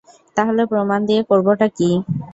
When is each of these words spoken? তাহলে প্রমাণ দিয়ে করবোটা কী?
তাহলে 0.37 0.61
প্রমাণ 0.71 0.99
দিয়ে 1.07 1.21
করবোটা 1.29 1.67
কী? 1.77 1.89